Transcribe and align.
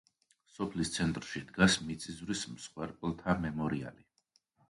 სოფლის 0.51 0.91
ცენტრში 0.95 1.41
დგას 1.51 1.75
მიწისძვრის 1.89 2.41
მსხვერპლთა 2.55 3.37
მემორიალი. 3.47 4.09